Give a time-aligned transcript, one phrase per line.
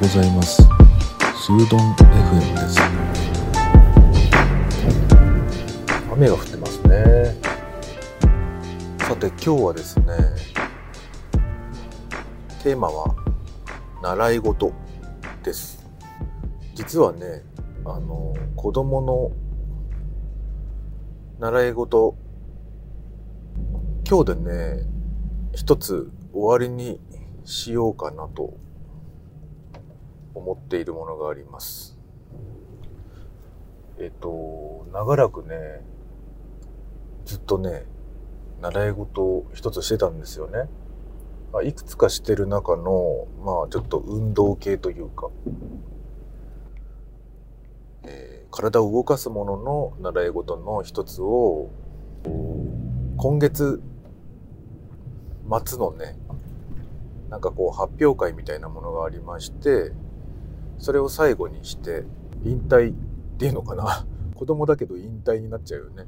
[0.00, 0.62] ございます。
[0.62, 2.80] スードン FM です。
[6.10, 7.36] 雨が降ってますね。
[9.00, 10.06] さて今日はですね
[12.62, 13.14] テーマは
[14.02, 14.72] 習い事
[15.42, 15.86] です。
[16.74, 17.44] 実はね
[17.84, 19.32] あの子供の
[21.40, 22.16] 習い事
[24.08, 24.86] 今日でね
[25.52, 26.98] 一つ終わりに
[27.44, 28.54] しようかなと
[30.34, 31.98] 思っているものがあります。
[33.98, 35.82] えっと長らくね
[37.24, 37.84] ずっとね
[38.60, 40.68] 習い事を一つしてたんですよね。
[41.52, 45.30] まあ、いくつかしてる中の、まあ、ちょっと運動系というか、
[48.04, 51.70] えー、体を動かすものの習い事の一つを、
[53.16, 53.82] 今月
[55.66, 56.16] 末のね、
[57.30, 59.92] なんかこう発表会みたいなものがありまして、
[60.80, 62.04] それを最後にして、
[62.44, 62.94] 引退っ
[63.38, 66.06] ていうのかな 子供だけど引退になっちゃうよね。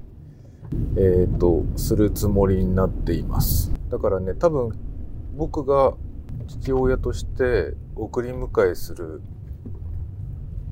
[0.97, 3.71] えっ、ー、と、するつもりになっています。
[3.89, 4.73] だからね、多分
[5.37, 5.95] 僕が
[6.49, 9.23] 父親として送り迎えする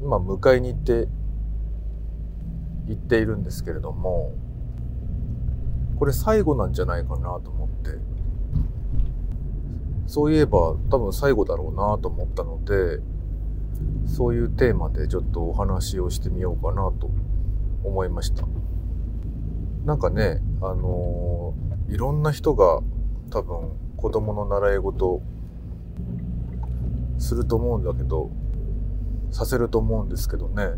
[0.03, 1.09] 今迎えに行って
[2.89, 4.33] 行っているんですけれども
[5.98, 7.91] これ最後なんじゃないかなと思って
[10.07, 13.01] そういえば多分最後だろうなと思ったので
[14.06, 17.11] そういうテーマでちょっとお話をしてみようかなと
[17.84, 18.47] 思いました。
[19.84, 22.81] なんかねあのー、いろんな人が
[23.31, 25.23] 多分子供の習い事
[27.19, 28.31] すると思うんだけど
[29.31, 30.70] させると思うんですけどね。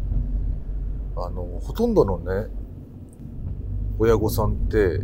[1.16, 2.48] あのほとんどのね
[3.98, 5.00] 親御さんって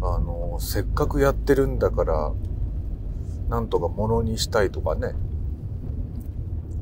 [0.00, 2.32] あのせっかくやってるんだから
[3.48, 5.14] なんとかものにしたいとかね。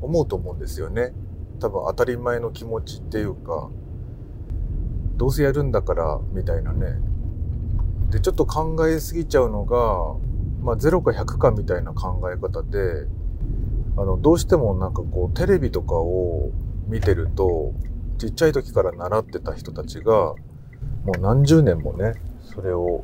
[0.01, 1.13] 思うと思うんですよね。
[1.59, 3.69] 多分当たり前の気持ちっていうか
[5.17, 6.99] どうせやるんだからみたいなね。
[8.09, 9.77] でちょっと考えすぎちゃうのが、
[10.63, 13.07] まあ、0か100かみたいな考え方で
[13.95, 16.51] あのどうしてもなんかこうテレビとかを
[16.87, 17.73] 見てると
[18.17, 23.03] ちっちゃい時から習ってた人たちがもう何十年もねそれを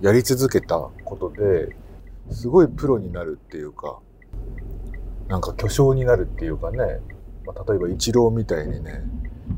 [0.00, 1.76] やり続けたことで
[2.30, 4.00] すごいプロになるっていうか
[5.32, 7.00] なんか巨匠になるっていうかね、
[7.46, 9.02] まあ、例えばイチローみたいにね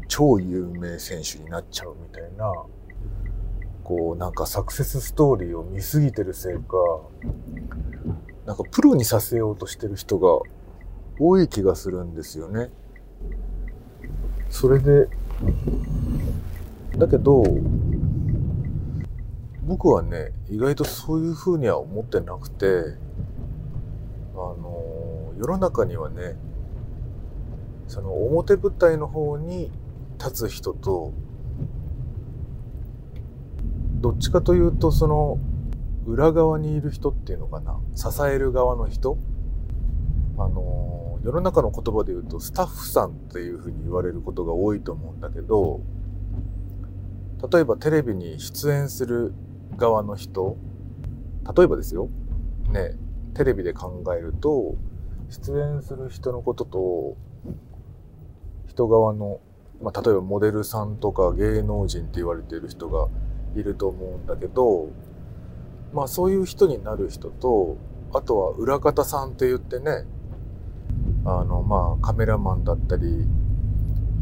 [0.06, 2.52] 超有名選手になっちゃうみたいな
[3.82, 6.60] こうなんかサクセスストーリーを見すぎてるせいか
[8.46, 10.28] なんかプロにさせようとしてる人が
[11.18, 12.70] 多い気がするんですよね。
[14.50, 15.08] それで
[16.96, 17.42] だけど
[19.64, 22.96] 僕はね意外とそういうふうには思ってなくて
[25.44, 26.36] 世の中にはね
[27.86, 29.70] その表舞台の方に
[30.18, 31.12] 立つ人と
[34.00, 35.38] どっちかというとその
[36.06, 39.18] 裏側にいる人っていうのかな支える側の人
[40.38, 45.82] あの世の中の言葉で言うとスタッフさんっていうふうに言われることが多いと思うんだけど
[47.52, 49.34] 例えばテレビに出演する
[49.76, 50.56] 側の人
[51.54, 52.08] 例えばですよ
[52.70, 52.96] ね
[53.34, 54.76] テレビで考えると
[55.30, 57.16] 出演する人のことと
[58.68, 59.40] 人側の、
[59.82, 63.08] まあ、例えばモデルさんとか芸能人って言われている人が
[63.56, 64.88] いると思うんだけど
[65.92, 67.78] まあそういう人になる人と
[68.12, 70.04] あとは裏方さんって言ってね
[71.24, 73.26] あのまあカメラマンだったり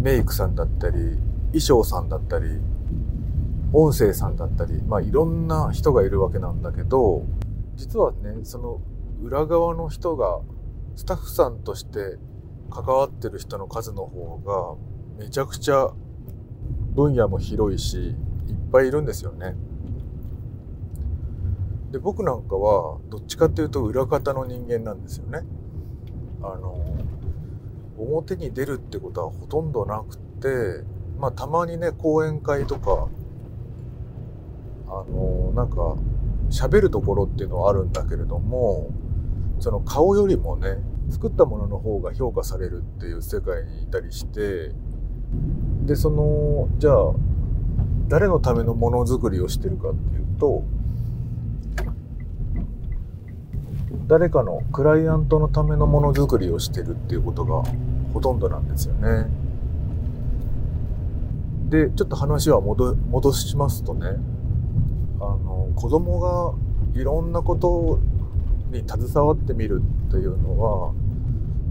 [0.00, 1.18] メイクさんだったり
[1.52, 2.46] 衣装さんだったり
[3.72, 7.24] 音声さんだったりまあいろんな人がいるわけなんだけど
[7.76, 8.80] 実はねその
[9.22, 10.40] 裏側の人が
[10.96, 12.18] スタッフさんとして
[12.70, 14.78] 関わってる人の数の方
[15.18, 15.90] がめちゃくちゃ
[16.94, 18.14] 分野も広いしいっ
[18.70, 19.54] ぱいいるんですよね。
[21.90, 25.40] で僕なんかはどっちかっていうと裏方の人間なんですよね。
[26.42, 26.96] あの
[27.98, 30.84] 表に出るってことはほとんどなくて
[31.18, 33.08] まあたまにね講演会とか
[34.88, 35.96] あのなんか
[36.50, 38.90] 喋るところっていうのはあるんだけれども
[39.62, 40.78] その顔よりもね
[41.08, 44.72] 作ったものの方が評価されるっていう世界にいたりして
[45.86, 47.14] でそのじゃあ
[48.08, 50.64] 誰のためのものづくりをしてるかっていうと
[54.08, 57.62] 誰かのクライアントのためのものづくりをしてるっていうことが
[58.12, 59.28] ほとんどなんですよね。
[61.70, 64.08] でちょっと話は戻戻しますとね
[65.20, 68.00] あの子供がいろんなこと
[68.72, 70.92] に携わってみるっていうのは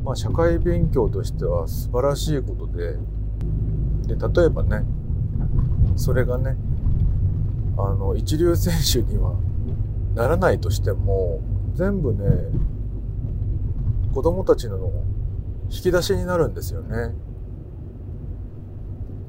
[0.04, 2.98] まあ、社会勉強としては素晴らしいことで、
[4.08, 4.84] で、例えばね、
[5.96, 6.56] それがね、
[7.78, 9.36] あの、一流選手には
[10.16, 11.42] ならないとしても、
[11.76, 12.26] 全部ね、
[14.14, 14.92] 子供たちの
[15.70, 17.14] 引き出しになるんですよね。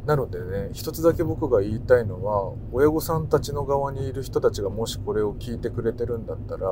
[0.07, 6.67] なのでね、一つだけ僕が言いたいのは、親御さんたちの側にいる人たちがもしこれを聞いてくれてるんだったら、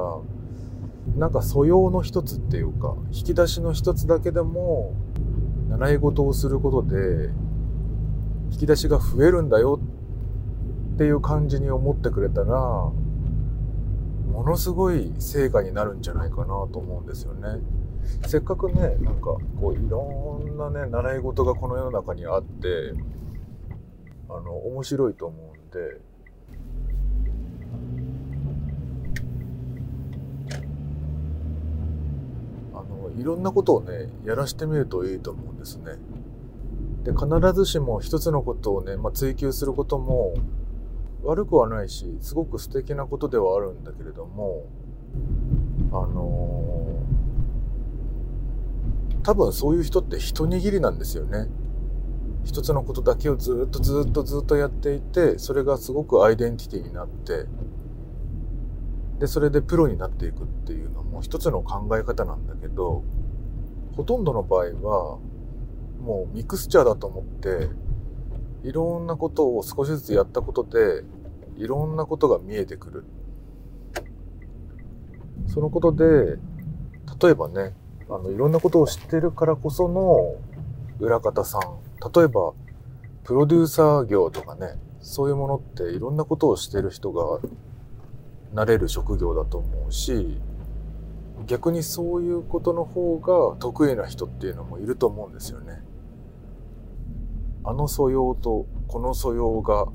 [1.17, 4.95] なんか素養の一つっていうか、引き出しの一つだけでも、
[5.69, 7.31] 習い事をすることで、
[8.51, 9.81] 引き出しが増えるんだよ
[10.95, 12.57] っていう感じに思ってくれたら、
[14.33, 17.61] ものすごい成果になるんじゃないかなと思うんですよね。
[18.27, 22.95] せっかくね、なんかこういろんなね、習い事がこの世の中にあって、
[24.29, 26.01] あの、面白いと思うんで、
[32.81, 35.97] あの、いろんなことをね、やらしてみるといいと思うんですね。
[37.05, 40.35] で、必ずしも一つのことをね、まあ、追求することも
[41.23, 44.65] 悪くはないし、すごく素敵なことではあるんだけれども、
[45.93, 51.49] あのー、多分そういう人って一握りなんですよね。
[52.45, 57.47] 一つのことだけをずっとずっとずっとやっていて、それがすごくアイデンティティになって、
[59.21, 63.05] で、それでプロになっていくっていうのも一つの考え方なんだけど、
[63.95, 65.19] ほとんどの場合は、
[66.01, 67.69] もうミクスチャーだと思って、
[68.63, 71.05] いろんなことを少しずつやったことで、
[71.57, 73.05] いろんなことが見えてくる。
[75.49, 76.39] そのことで、
[77.23, 77.75] 例えばね、
[78.09, 80.37] あの、いろんなことを知ってるからこその
[80.99, 81.61] 裏方さん。
[82.15, 82.55] 例えば、
[83.25, 87.39] プロデューサー業とかね、そういうものっていろんなことをしてる人が
[88.53, 90.41] なれる職業だと思うし、
[91.47, 95.83] 逆にそういうことの方が得意な人っていうのもいると思うんですよね。
[97.65, 99.87] あの素養とこの素養が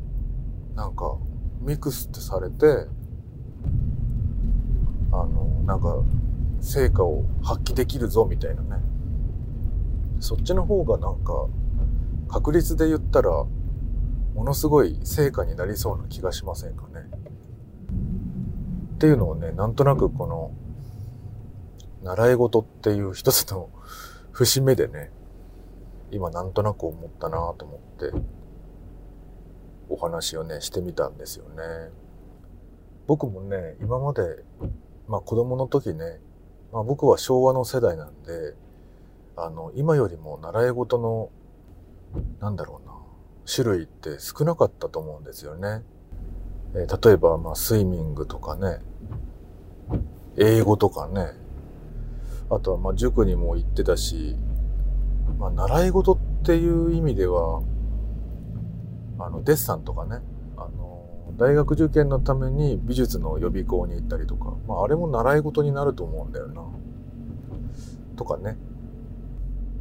[0.75, 1.17] なんか
[1.61, 2.87] ミクスってされて、
[5.11, 5.97] あの、なんか
[6.61, 8.83] 成果を発揮できるぞみたいなね。
[10.19, 11.47] そっちの方がなんか
[12.27, 17.09] 確率で言ったらものすごい成果になりそうな気がしませんかね。
[19.05, 20.51] っていうのをね、なんとなくこの、
[22.01, 23.69] 習い事っていう一つの
[24.33, 25.11] 節目でね、
[26.09, 28.11] 今なんとなく思ったなと思って、
[29.89, 31.91] お話をね、してみたんですよね。
[33.05, 34.43] 僕もね、今まで、
[35.07, 36.19] まあ子供の時ね、
[36.71, 38.55] まあ僕は昭和の世代なんで、
[39.35, 41.29] あの、今よりも習い事の、
[42.39, 42.95] なんだろうな、
[43.45, 45.83] 種類って少なかったと思うんですよね。
[46.75, 48.79] え、例えば、まあ、スイミングとかね、
[50.37, 51.31] 英語とかね、
[52.49, 54.35] あとは、まあ、塾にも行ってたし、
[55.39, 57.61] まあ、習い事っていう意味では、
[59.19, 60.19] あの、デッサンとかね、
[60.57, 66.63] あの、大学受験のために美術の予備校に行ったりとか、まあ、あれも習い事になると思うんだよな。
[68.17, 68.57] とかね。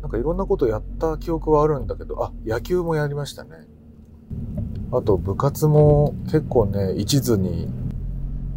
[0.02, 3.66] なんかいろんなことやった記憶はあるんだけど、あ、野球もやりましたね。
[4.96, 7.68] あと部活も結構ね、一途に、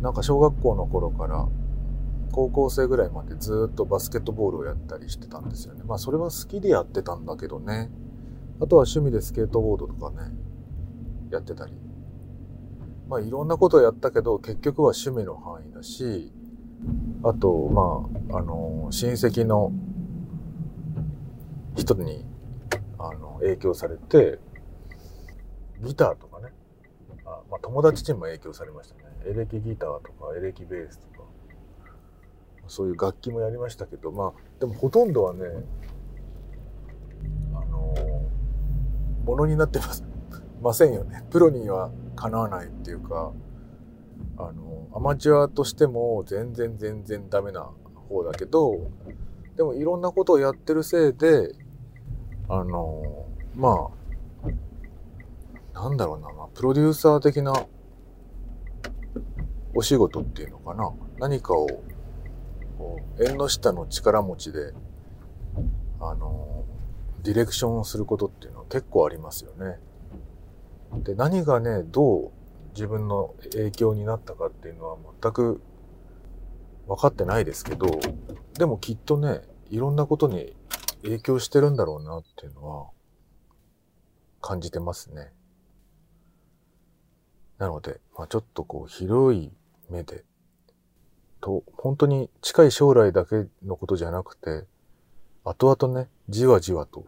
[0.01, 1.47] なんか小学校の頃から
[2.31, 5.81] 高校生ぐらいまでずっとバスケットボールをやったりしてたんですよね。
[5.85, 7.89] まあそれは好きでやってたんだけどね。
[8.59, 10.31] あとは趣味でスケートボードとかね、
[11.31, 11.73] やってたり。
[13.09, 16.31] まあいろんなことやったけど結局は趣味の範囲だし、
[17.23, 19.71] あと、まあ、あの、親戚の
[21.75, 22.23] 人に、
[22.99, 24.39] あの、影響されて、
[25.83, 26.26] ギターと、
[27.49, 29.03] まあ、友達にも影響されましたね。
[29.25, 31.27] エレキギターとかエレキベースとか、
[32.67, 35.45] そういう楽器もやりましたけど、まあ、でもほとんどはね、
[37.53, 37.95] あの
[39.25, 40.03] ものになってます
[40.61, 41.25] ませんよね。
[41.29, 43.31] プロにはかなわないっていうか、
[44.37, 47.69] あの、アマチュアとしても全然全然ダメな
[48.09, 48.89] 方だけど、
[49.55, 51.53] でもいろんなことをやってるせいで、
[52.49, 53.25] あの、
[53.55, 53.96] まあ、
[55.77, 57.53] なんだろうな、まあ、プロデューサー的な
[59.75, 60.91] お仕事っていうのかな。
[61.19, 61.67] 何かを、
[62.79, 64.73] こう、縁の下の力持ちで、
[65.99, 66.65] あの、
[67.21, 69.77] ディレクションをすることっていうのは結構ありますよね。
[71.03, 72.31] で、何がね、どう
[72.73, 75.61] 自分の影響になったかっていうのは全く
[76.87, 77.85] 分かってないですけど、
[78.57, 80.55] でもきっとね、いろんなことに
[81.03, 82.87] 影響してるんだろうなっていうのは
[84.41, 85.36] 感じてますね。
[87.57, 89.51] なので、まあ、ちょっとこう広い
[89.89, 90.23] 目で、
[91.41, 94.65] と、本当に近い将来だけのことじゃなくて、
[95.43, 97.05] 後々ね、じわじわと、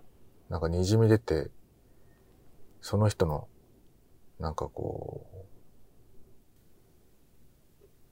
[0.50, 1.50] なんか滲み出て、
[2.82, 3.48] その人の、
[4.40, 5.40] なんかこう、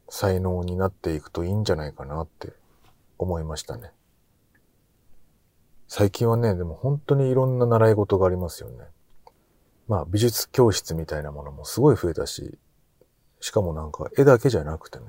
[0.09, 2.53] 才能になっていくといいんじゃないかなって
[3.17, 3.91] 思いましたね。
[5.87, 8.85] 最近はね、でも本当にいろんな習い事がありますよね。
[9.87, 12.57] まあ美術教室みたいなものもすごい増えたし、
[13.39, 15.05] しかもなんか絵だけじゃなくてね、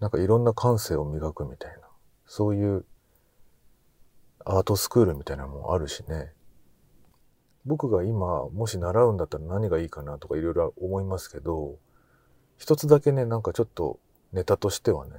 [0.00, 1.88] なんかいろんな感性を磨くみたいな、
[2.26, 2.84] そういう
[4.44, 6.32] アートスクールみたいなのもあるしね。
[7.64, 11.78] 僕が今もし習うんだったら何がいいかなとかいろいろ思いますけど、
[12.58, 14.00] 一つだけね、なんかちょっと
[14.32, 15.12] ネタとしてはね、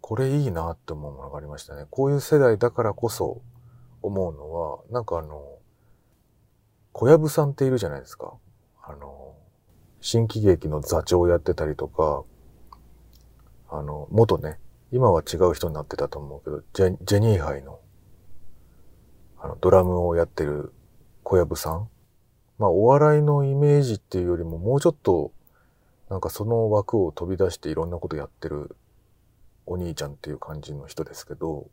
[0.00, 1.86] これいいなって思うものがありましたね。
[1.90, 3.42] こういう世代だからこそ
[4.02, 5.57] 思うのは、なんかあの、
[7.00, 8.34] 小籔さんっているじゃないですか。
[8.82, 9.36] あの、
[10.00, 12.24] 新喜劇の座長をやってたりとか、
[13.70, 14.58] あの、元ね、
[14.90, 17.78] 今は違う人になってたと思うけど、ジェジェニーハイの、
[19.38, 20.72] あの、ドラムをやってる
[21.22, 21.88] 小籔さん。
[22.58, 25.30] まあ、お笑いのイメージっていうよりも、もうちょっと、
[26.10, 28.74] なんかその枠を飛び出していろんなことやってる
[29.66, 31.68] お兄ちゃんっていう感じの人ですけど、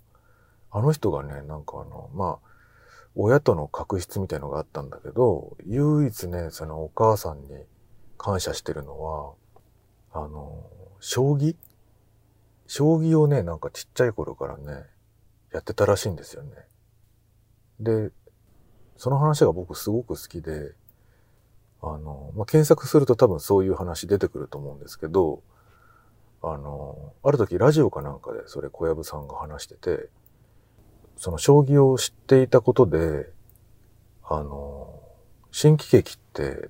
[0.69, 2.54] あの人がね、なんかあの、まあ、
[3.15, 7.47] 親との確執みたいのがあったんだけど、唯一ね、そのお母さんに
[8.17, 9.33] 感謝してるのは、
[10.11, 10.63] あの、
[10.99, 11.55] 将棋？
[12.67, 14.83] 将棋をね、なんかちっちゃい頃からね、
[15.53, 16.51] やってたらしいんですよね。
[17.79, 18.11] で、
[18.97, 20.73] その話が僕すごく好きで、
[21.81, 25.43] あの、まあ、検索すると多分そういう話出てくると思うんですけど、
[26.41, 30.09] あの、ある時ラジオかなんかでそれ小籔さんが話してて、
[31.17, 33.29] その将棋を知っていたことで、
[34.23, 34.99] あの、
[35.51, 36.69] 新喜劇って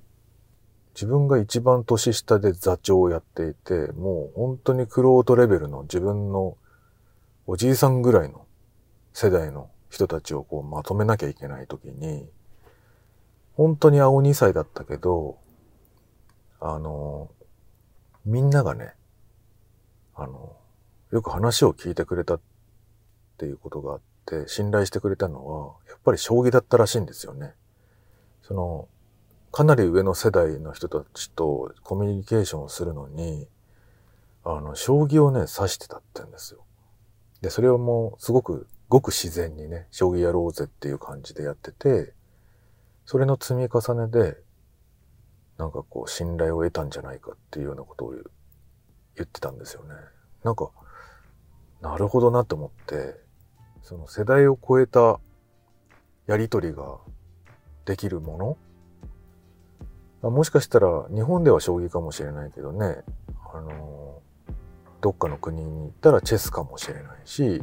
[0.94, 6.56] 自分が一番年下で座長をやっていて、もう本当にクロートレベルの自分の
[7.46, 8.46] おじいさんぐらいの
[9.12, 12.26] 世代の人たちをこうまとめなきゃいけないときに、
[13.56, 15.38] 本当に青2歳だったけど、
[16.60, 17.30] あの、
[18.24, 18.94] みんながね、
[20.14, 20.56] あの、
[21.12, 22.40] よく話を聞いてくれたっ
[23.36, 24.00] ていうことがあっ
[24.40, 27.54] って、信頼してくれたのは、やっぱり将棋だったらしいんですよね。
[28.42, 28.88] その、
[29.52, 33.48] かなり上の世代の人たちとコミュニケーションをするのに、
[34.44, 36.64] あの、将棋をね、指してたってんですよ。
[37.40, 42.12] で、それをもう、すごく、ごく自然にね、将棋やろうぜっていう感じでやってて、
[43.04, 44.36] それの積み重ねで、
[45.58, 48.20] なんかこう、信頼を得たんじゃないかっていうようなことを言
[49.22, 49.94] ってたんですよね。
[50.44, 50.70] なんか、
[51.80, 53.25] なるほどなと思って、
[53.86, 55.20] その世代を超えた
[56.26, 56.96] やりとりが
[57.84, 58.58] できるも
[60.22, 60.28] の？
[60.28, 63.04] もしかしたら日本では将棋かもしれないけどね、
[63.54, 64.20] あの、
[65.00, 67.62] どっかの国に行ったらチェスかもしれないし、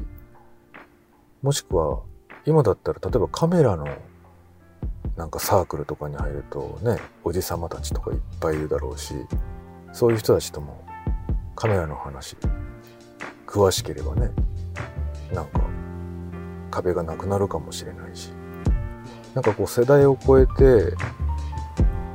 [1.42, 2.00] もしくは
[2.46, 3.86] 今だったら例えばカメラの
[5.18, 9.14] なんかサークルとかに入るとね、おじさまたちとかいっぱいいるだろうし、
[9.92, 10.86] そういう人たちとも
[11.54, 12.38] カメラの話、
[13.46, 14.32] 詳しければね、
[15.34, 15.73] なんか
[16.74, 18.32] 壁がなくなるかもしれないし、
[19.36, 20.96] なんかこう世代を超えて、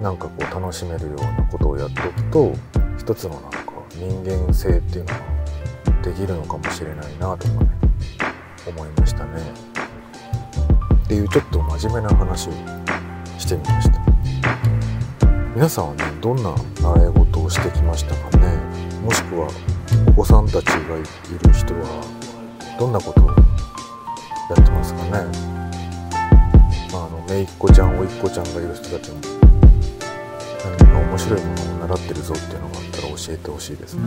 [0.02, 2.52] なんかこう楽しめるようなことをやっておくと、
[2.98, 3.58] 一つのなんか
[3.94, 5.20] 人間性っていうのが
[6.02, 7.70] できるのかもしれないなとかね、
[8.66, 9.40] 思いましたね。
[11.04, 12.52] っていうちょっと真面目な話を
[13.38, 14.00] してみました。
[15.54, 18.56] 皆さんはね、どんな習い事をしてきましたかね？
[19.04, 19.48] もしくは
[20.08, 21.04] お子さんたちがいる
[21.52, 23.47] 人はどんなことを
[24.48, 25.10] やってますかね
[26.90, 29.18] まあ、あの、姪っ子ちゃん、おいっ子ちゃんがいる人たちも
[30.64, 34.02] 何か面白いものを習ってるぞっていうのがあったら教えてほしいですね。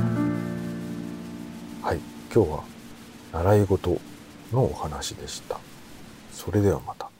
[1.84, 2.00] はい、
[2.34, 2.64] 今日は
[3.34, 4.02] 習い事
[4.52, 5.60] のお話でした。
[6.32, 7.11] それではまた。